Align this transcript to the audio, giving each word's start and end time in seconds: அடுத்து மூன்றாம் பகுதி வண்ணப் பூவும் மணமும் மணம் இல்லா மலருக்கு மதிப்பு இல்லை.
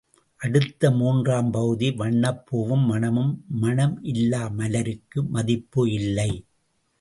அடுத்து 0.41 0.87
மூன்றாம் 0.91 1.51
பகுதி 1.51 1.91
வண்ணப் 1.91 2.45
பூவும் 2.45 2.85
மணமும் 2.85 3.33
மணம் 3.57 4.03
இல்லா 4.03 4.49
மலருக்கு 4.51 5.23
மதிப்பு 5.29 5.91
இல்லை. 5.91 6.31